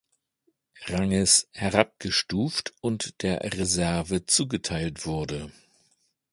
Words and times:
Ranges 0.87 1.47
herabgestuft 1.51 2.73
und 2.81 3.21
der 3.21 3.53
Reserve 3.53 4.25
zugeteilt 4.25 5.05
wurde. 5.05 5.51